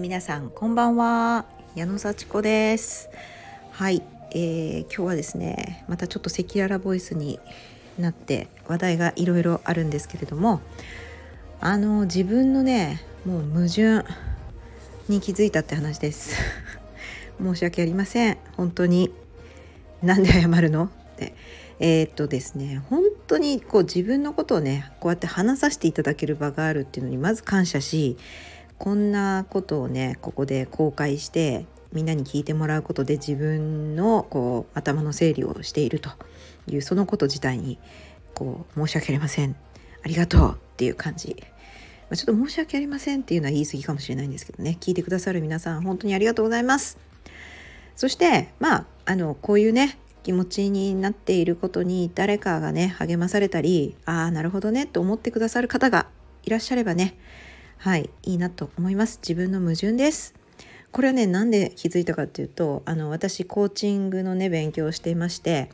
[0.00, 1.44] 皆さんこんばんは。
[1.74, 3.10] 矢野幸子です。
[3.70, 7.38] はい、えー、今日はですねまたちょっと赤裸々ボイスに
[7.98, 10.62] なって話題がいろいろあるんですけれども
[11.60, 14.06] あの自分のねもう矛盾
[15.10, 16.34] に気づいたって話です。
[17.38, 18.38] 申し訳ありません。
[18.56, 19.12] 本当に。
[20.02, 20.84] なんで謝るの？
[20.84, 21.34] って。
[21.78, 28.18] えー、っとですね本当にこう自分のことをねこうやって話させていただける場があるっていうのにまず感謝し
[28.80, 36.10] こんなことをねここで公開してみんなに聞いてもらうことで自分のこう頭の整理をしていると。
[36.68, 37.78] いうそのこと自体に
[38.34, 39.56] こう申し訳ありません。
[40.02, 41.36] ありがとうっていう感じ。
[42.08, 44.76] まちょっと申し訳ありませんっていうのは言い過ぎかもしれないんですけどね。
[44.80, 46.98] 聞いてくださる皆さん本当にありがとうございます。
[47.96, 56.06] そしてまああのこういうね気持ちになっていることに誰かがね励まされたりああなるほどねと思ってくださる方が
[56.42, 57.16] いらっしゃればね
[57.80, 59.20] はいいいなと思います。
[59.22, 60.34] 自分の矛盾です。
[60.92, 65.70] これはねなんで気づいたかっていうとあの私コーチングのね勉強をしていまして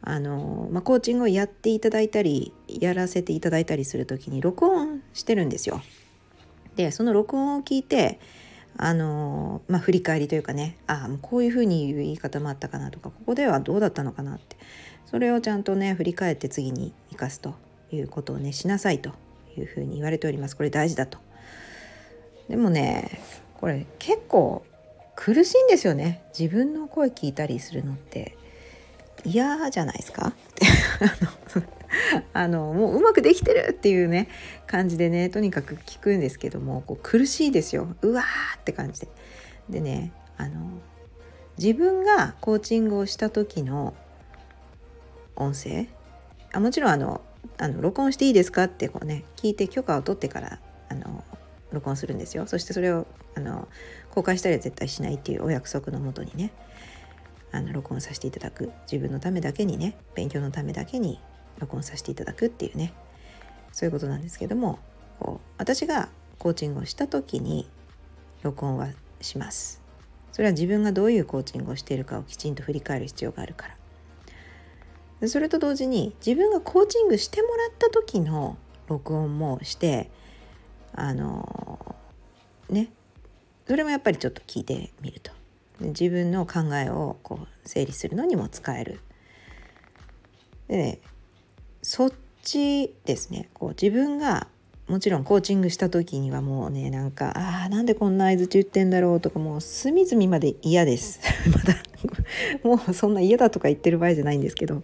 [0.00, 5.82] あの、まあ、コーチングをやっていただいたりやらせていただいたりする時に録音してるんですよ。
[6.76, 8.18] でその録音を聞いて
[8.78, 14.56] あのまあ、振り返りというかねああこういうふうに言う言い方もあったかなとかここではどうだったのかなって
[15.04, 17.56] それをちゃんとね振り返って次に生かすと
[17.92, 19.12] いうことをねしなさいと。
[19.56, 20.56] いうふうに言われております。
[20.56, 21.18] これ大事だと。
[22.48, 23.20] でもね
[23.60, 24.64] これ結構
[25.14, 26.22] 苦しいんですよね。
[26.38, 28.36] 自分の声聞いたりするのって。
[29.22, 30.28] 嫌じゃないですか？
[30.28, 30.66] って。
[32.32, 34.28] あのもううまくできてるっていうね
[34.66, 37.94] 感じでねとにかく聞くんですけどもこう苦しいですよ。
[38.00, 39.08] うわーって感じで。
[39.68, 40.70] でねあの
[41.58, 43.94] 自分がコーチングをした時の
[45.36, 45.88] 音声？
[46.52, 47.20] あもちろんあの
[47.58, 51.24] あの録音していいですかってこうね聞いて許可を取ってからあの
[51.72, 52.46] 録音するんですよ。
[52.46, 53.68] そしてそれをあの
[54.10, 56.52] 公開したりは絶対しないっていうお約束のもとにね
[57.52, 58.72] あの録音させていただく。
[58.90, 61.20] 自分のためだけにね勉強のためだけに
[61.58, 62.92] 録音させていただくっていうね
[63.72, 64.78] そういうことなんですけども
[65.18, 66.08] こう私が
[66.38, 67.68] コーチングをした時に
[68.42, 68.88] 録音は
[69.20, 69.80] します。
[70.32, 73.79] それは自分がどういうコーチングをしているかをきちんと振り返る必要があるから。
[75.26, 78.56] それと同時に自分がコーチングしてもらった時の
[78.88, 80.10] 録音もして
[80.92, 81.94] あの
[82.68, 82.90] ね
[83.66, 85.32] それもやっぱりちょっと聞いてみると。
[85.80, 89.00] 自分の考えをこう整理するのにも使える。
[90.68, 90.98] でね
[91.82, 93.48] そっちですね。
[93.54, 94.48] こう自分が
[94.88, 97.32] もちろんコーチングした時にはもうねなんか
[97.64, 101.20] あなんでこんな相づち言ってんだろうとかもう隅々まで嫌です。
[101.50, 101.82] まだ
[102.62, 104.82] もうそんな嫌だとか言ってる場合じゃないんですけど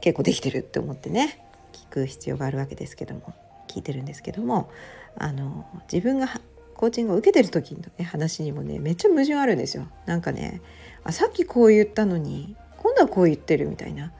[0.00, 1.40] 結構できてるって思ってね
[1.72, 3.34] 聞く必要があるわけですけども
[3.68, 4.70] 聞いてるんですけども
[5.16, 6.28] あの自分が
[6.74, 9.88] コーチングを受けてる時の、ね、話にもねめっちゃ矛盾あるんですよ。
[10.04, 10.60] なんかね
[11.04, 14.12] あさっきこう言ったのに今度はこう言ってるみたいな。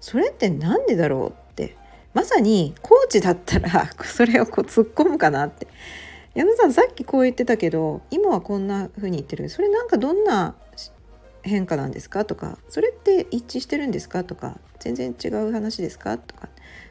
[0.00, 1.76] それって何でだろうって。
[2.12, 5.66] まさにコーチだったら それをこう突っ込むかなって。
[6.34, 9.48] 矢さんさっきこう言ってたけど今はこんな風に言ってる。
[9.48, 10.54] それなんかどんな
[11.42, 12.24] 変化なんですか？
[12.24, 14.24] とかそれって一致してるんですか？
[14.24, 16.18] とか全然違う話ですか？
[16.18, 16.48] とか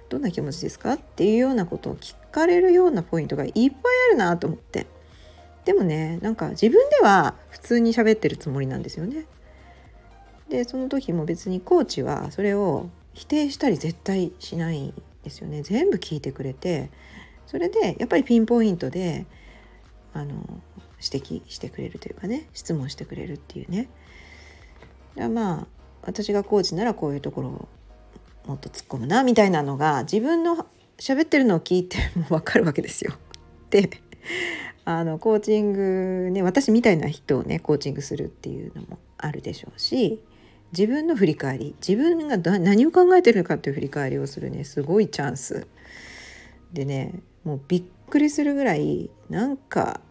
[0.10, 0.94] どんな気持ちですか？
[0.94, 3.68] っていうようなことを聞かれるようなポイントがいっぱい
[4.10, 4.88] あるなと思って。
[5.64, 9.26] でもねなんか自分では普通に喋ってるつもりなんですよね。
[10.50, 15.62] でその時も別にコーチはそれを否定したり絶対しないですよね。
[15.62, 16.90] 全部聞いてくれて
[17.48, 19.26] それでやっぱりピンポイントで
[20.14, 20.34] あの
[21.02, 23.88] 指摘してくれるというかね質問してくれるっていうね。
[25.16, 25.68] まあ
[26.04, 27.68] 私がコーチならこういうところを
[28.48, 30.66] もっと突っ込むなみたいなのが自分の
[30.98, 33.14] 喋ってるのを聞いても分かるわけですよ。
[33.70, 33.90] で
[34.84, 40.24] あのコーチングね私みたいな人をねコーチングするっていうのもあるでしょうし
[40.74, 45.68] 自分の振り返り自分が何を考えてるのかっていう振り返りをするねすごいチャンス
[46.74, 50.02] でねもうびっくりするぐらいなんか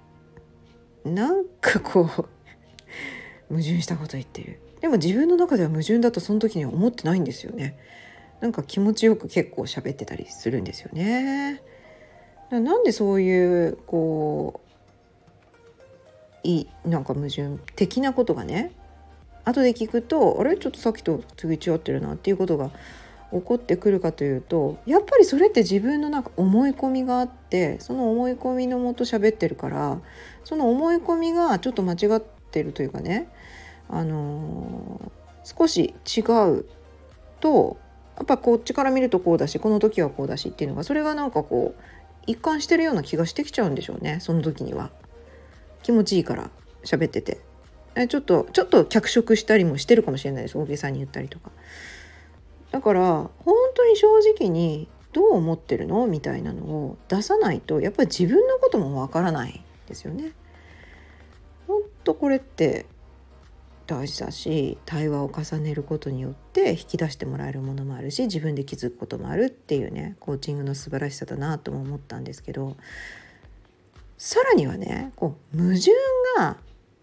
[1.05, 2.05] なんかこう
[3.49, 7.79] 矛盾したこと言ってるでも自分の中では矛盾だとその時には思ってないんですよね。
[8.41, 11.63] なんか気持ちよく結構喋ってたりするんですよね。
[12.51, 14.71] なんでそういうこう
[16.43, 18.73] いなんか矛盾的なことがね
[19.45, 20.57] 後で聞くとあれ？
[20.57, 22.71] ちょっとさっきと次違ってるなっていうことが
[23.31, 30.01] 起こってくるかというとやっぱりそれって自分のなんか思い込みがあってその思い込みのもと喋ってるから
[30.43, 33.29] その思い込みがちょっと間違ってるというかね、
[33.91, 35.13] あの、
[35.45, 36.65] 少し違う
[37.41, 37.77] と
[38.17, 41.83] やっぱこっちから見るとこうだしこの時はこうだしっていうのがそれがなんかこう
[42.27, 44.91] 一貫してるような気がしてきちゃうんでしょうねその時には。
[45.83, 46.51] 気持ちいいから
[46.85, 47.41] 喋ってて
[47.95, 51.51] えちょっとちょっと脚色したりもしてるかもしれないです大げさに言ったりとか
[52.71, 54.07] だから本当に正
[54.39, 56.07] 直にどう思ってるの？
[56.07, 60.33] みたいなのを出さないとやっぱり自分のこともわからないですよね。
[61.67, 62.85] ほんとこれって
[63.91, 72.77] 大事だし対話を重ねることによって引き出してもらえるものもあるし自分で気づくこともあるっていうねコーチングの素晴らしさだなとも思ったんですけど
[74.17, 75.91] さらにはねこう矛盾
[76.37, 76.57] が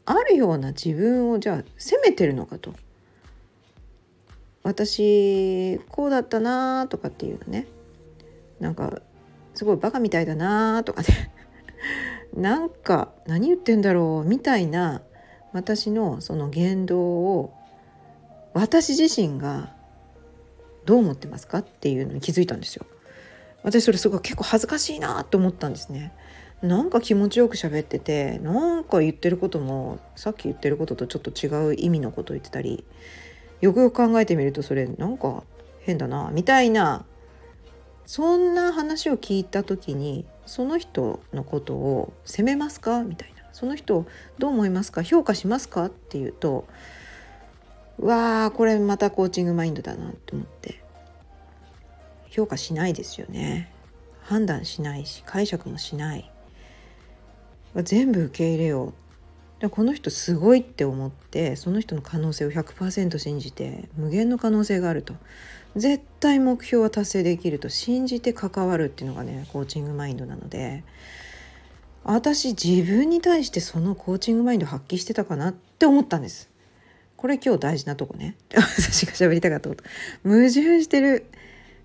[0.06, 2.74] あるような自分をじゃあ責めてるのかと。
[4.64, 7.68] 私こうだったなとかっていうのね。
[8.60, 9.02] なんか
[9.56, 11.34] すごいバカみたいだなとかね。
[12.34, 15.02] なんか何言ってんだろうみたいな
[15.58, 17.54] 私のその言動を
[18.54, 19.74] 私自身が
[20.86, 22.86] どう思ってますかっていうのに気づいたんですよ。
[23.64, 26.14] 私それすごい結構恥ずかしいなと思ったんですね。
[26.62, 32.86] なんか気持ちよく喋っててなんか言ってることもさっき言ってることとちょっと違う意味のこと言ってたり
[33.60, 35.44] よくよく考えてみるとそれなんか
[35.82, 37.04] 変だなみたいな
[38.06, 43.04] そんな話を聞いた時にその人のことを責めますか？
[43.04, 44.06] みたいなその人
[44.38, 45.02] どう思いますか？
[45.02, 45.86] 評価しますか？
[45.86, 46.68] っていうと
[48.00, 50.84] わあこれまたコーチングマインドだなと思って。
[52.30, 53.72] 評価しないですよね。
[54.22, 56.32] 判断しないし解釈もしない。
[57.78, 58.94] 全部受け入れよ
[59.62, 59.70] う。
[59.72, 65.16] この人すごいって思ってその人の可能性を100%信じて無限の可能性があると。
[65.76, 70.84] 絶対目標は達成できると信じて関わるっていうのがねコーチングマインドなので。
[72.08, 76.50] 私自分に対してそのコーチングマインド発揮してたかなって思ったんです。
[77.18, 78.38] これ今日大事なとこね。
[78.56, 79.84] 私が喋りたかったこと。
[80.24, 81.26] 矛盾してる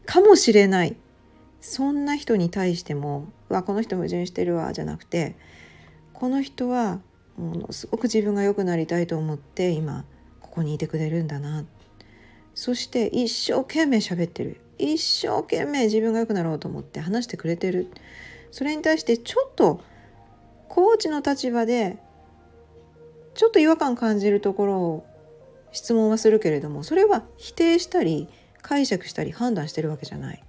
[0.07, 0.97] かもしれない。
[1.61, 5.37] そんな人に対しても「うわこの人矛盾してるわ」じゃなくて
[6.13, 7.01] この人は
[7.37, 10.05] ものすごく自分が良くなりたいと思って今
[10.41, 11.65] ここにいてくれるんだな。
[12.55, 14.61] そして一生懸命喋ってる。
[14.79, 17.89] 一生懸命自分が良くなろうと思って話してくれてる。
[18.53, 19.81] それに対してちょっと
[20.73, 21.99] コーチの立場で
[23.35, 25.07] ちょっと違和感感じるところを
[25.71, 28.27] 質問はするけれどもそれは否定したり
[28.63, 30.43] 解釈したり判断してるわけじゃない。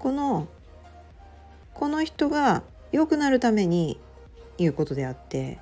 [0.00, 0.48] この
[1.74, 4.00] この人が良くなるために
[4.58, 5.60] 言うことであって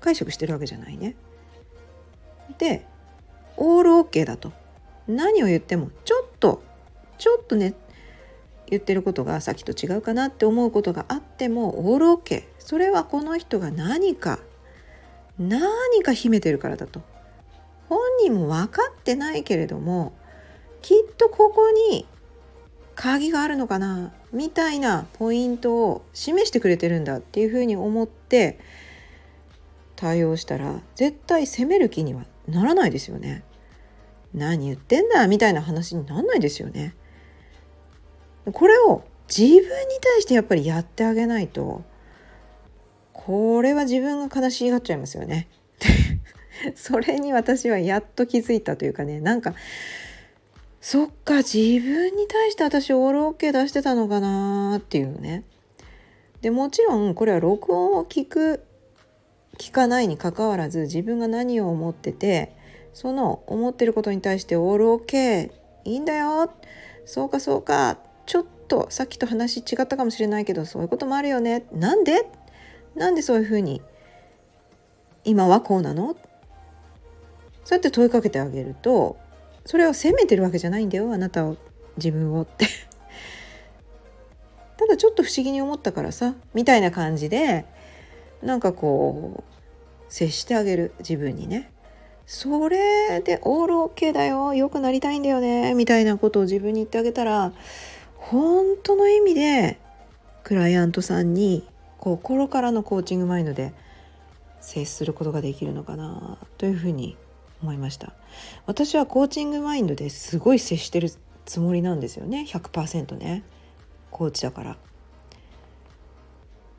[0.00, 1.16] 解釈してるわけじゃないね。
[2.58, 2.86] で
[3.56, 4.52] オールオッケーだと
[5.08, 6.62] 何を言ってもちょっと
[7.16, 7.72] ちょっとね
[8.68, 14.38] 言ってることがさっきと違うかなって思うことがあってもオールオッケーそれはこの人が何か
[15.38, 17.02] 何か秘めてるからだと
[17.88, 20.12] 本人も分かってないけれども
[20.82, 22.06] きっとここに
[22.94, 28.58] 鍵があるのかなみたいなポイントを示してくれてるんだっていうふうに思って
[29.96, 33.44] 対応したら絶対責める気にはならないですよね。
[34.34, 36.94] 何言ってんだみたいな話になんないですよね。
[38.52, 39.64] これを自分に
[40.00, 41.82] 対してやっぱりやってあげないと
[43.12, 45.48] これは自分が悲しがっちゃいますよね。
[46.76, 49.54] それに私はやっと気づいたというかねなんか
[50.80, 55.44] そっか自分に対して私オールオッケー出してたのかなっていうね。
[56.42, 58.62] でもちろんこれは録音を聞く
[59.56, 62.54] 聞かないにかかわらず自分が何を思ってて
[62.92, 65.50] その思ってることに対してオールオッケー
[65.84, 66.52] いいんだよ
[67.06, 71.64] そうかそうかちょっとさっきと話違ったかもしれないけどそういうこともあるよね。
[71.72, 72.26] なんで？
[72.94, 73.82] なんでそういうふうに？
[75.24, 76.16] 今はこうなの？
[77.64, 79.16] そうやって問いかけてあげると
[79.64, 81.56] それを責めてるわけじゃないんだよあなたを
[81.96, 82.66] 自分をって。
[84.76, 87.64] ただちょっと不思議に思ったからさみたいな感じで
[88.42, 91.70] なんかこう接してあげる自分にね。
[92.26, 97.52] それでオールオッケーだよ良くなりたいんだよねみたいなことを自分に言ってあげたら
[98.30, 99.78] 本当の意味で
[100.44, 101.62] クライアントさんに
[101.98, 103.74] 心からのコーチングマインドで
[104.62, 107.18] 接することができるのかなというふうに
[107.62, 108.14] 思いました。
[108.64, 111.10] 私はコーチングマインドですごい接してる
[111.44, 112.46] つもりなんですよね。
[112.48, 113.42] 100%ね。
[114.10, 114.76] コーチだから。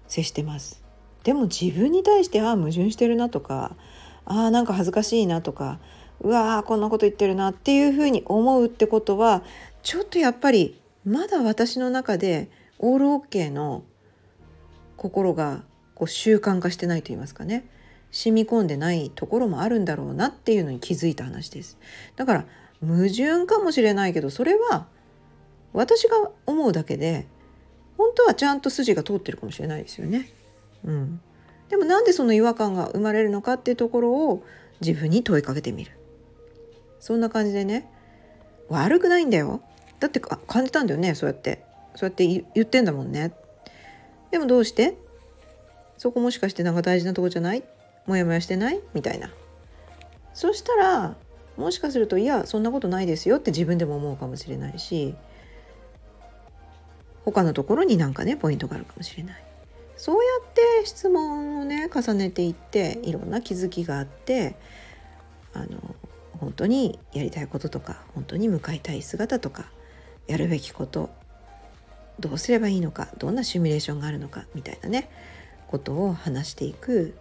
[0.07, 0.83] 接してます。
[1.23, 3.75] でも自分に対してああ矛盾してるなとか
[4.25, 5.79] ああなんか恥ずかしいなとか
[6.21, 9.43] うわーこんなこと言ってるなっていうふうに思うってことは
[9.83, 13.83] ちょっとやっぱりまだ私の中でオールオッケーの
[14.97, 17.65] 心がこう習慣化してないと言いますかね。
[18.11, 21.77] 染み込んでないところもあるんだろうなっていうのに気づいた話です。
[22.15, 22.45] だから
[22.81, 24.87] 矛盾かもしれないけどそれは
[25.73, 27.27] 私が思うだけで
[27.97, 30.29] 本当はちゃんと筋が通ってるかもしれないですよね。
[30.85, 31.21] うん、
[31.69, 34.43] でもなんでその違和感が生まれるのかっていうところを
[34.81, 35.91] 自分に問いかけてみる。
[36.99, 37.91] そんな感じでね。
[38.69, 39.61] 悪くないんだよ。
[39.99, 41.63] だって感じたんだよねそうやって。
[41.95, 43.33] そうやって言ってんだもんね。
[44.31, 44.97] でもどうして？
[45.97, 47.63] そこもしかしてなんか大事なとこじゃない？
[48.05, 48.81] モヤモヤしてない？
[48.93, 49.29] みたいな。
[50.33, 51.15] そしたら
[51.55, 55.15] もしかするといやそんなことないですよって自分でも思うかもしれないし
[57.23, 59.43] 他のところになんかねポイントがあるかもしれない。
[59.95, 64.57] そうやって質問をね重ねていっていろんな気づきがあって
[65.53, 65.95] あの
[66.37, 69.71] 本当にやりたいこととか本当に向かいたい姿とか
[70.27, 71.09] やるべきこと
[72.19, 75.09] どうすればいいのかどんなシミュレーションがあるのかみたいなね
[75.67, 77.15] ことを話していく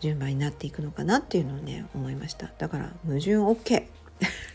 [0.00, 2.50] 順番になっていくのかなっていうのをね思いました。
[2.58, 3.86] だから矛盾 OK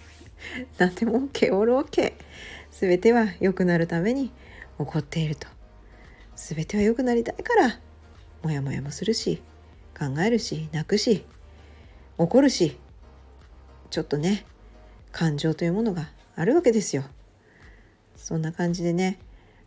[0.78, 2.14] 何でも OK オール OK
[2.72, 5.48] 全ては良くなるために起こっていると。
[6.36, 7.80] 全ては良くなりたいから
[8.42, 9.44] モヤモヤもするし
[9.98, 11.24] 考えるし泣くし
[12.18, 12.78] 怒るし
[13.92, 14.46] ちょっとね
[15.12, 17.04] 感情というものがあるわけですよ。
[18.22, 19.20] そんな感じでね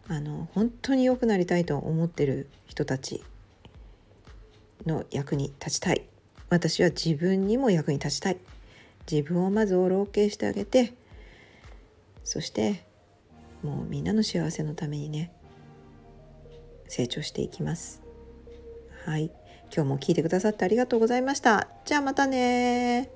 [0.09, 3.23] あの本当に良くなりたいと思ってる人たち
[4.87, 6.03] の役に立ちたい。
[6.51, 8.39] 私は自分にも役に立ちたい。
[9.11, 10.95] 自分をまずオール OK してあげて
[12.23, 12.85] そして
[13.63, 15.31] もうみんなの幸せのためにね
[16.89, 18.03] 成長していきます。
[19.05, 19.31] はい。
[19.75, 21.69] 今日も聞いてくださってありがとうございました。
[21.85, 23.11] じゃあまたね